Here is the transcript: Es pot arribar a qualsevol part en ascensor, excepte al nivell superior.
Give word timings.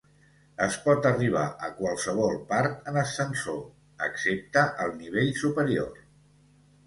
Es 0.67 0.75
pot 0.85 1.07
arribar 1.09 1.43
a 1.65 1.67
qualsevol 1.81 2.39
part 2.53 2.89
en 2.91 2.97
ascensor, 3.03 3.61
excepte 4.07 4.63
al 4.87 4.95
nivell 5.03 5.29
superior. 5.45 6.01